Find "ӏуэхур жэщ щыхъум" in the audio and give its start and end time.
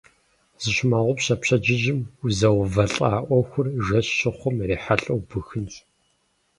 3.27-4.55